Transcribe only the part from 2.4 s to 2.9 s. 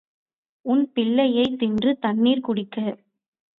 குடிக்க.